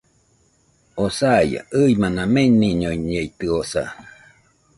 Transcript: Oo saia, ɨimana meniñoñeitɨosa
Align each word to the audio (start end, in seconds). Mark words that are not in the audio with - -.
Oo 1.01 1.09
saia, 1.19 1.61
ɨimana 1.79 2.21
meniñoñeitɨosa 2.33 3.83